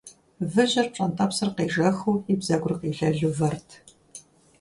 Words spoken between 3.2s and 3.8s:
вэрт.